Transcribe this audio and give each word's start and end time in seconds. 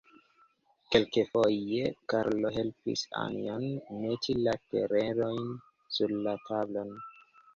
Kelkafoje 0.95 1.83
Karlo 2.13 2.51
helpis 2.55 3.03
Anjon 3.25 3.67
meti 3.99 4.35
la 4.47 4.55
telerojn 4.71 5.51
sur 5.99 6.17
la 6.29 6.37
tablon. 6.49 6.93